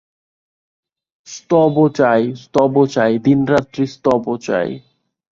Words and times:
স্তব 1.27 1.75
চাই, 1.91 2.21
স্তব 2.43 2.73
চাই, 2.87 3.11
দিনরাত্রি 3.25 3.83
স্তব 3.87 4.23
চাই! 4.39 4.69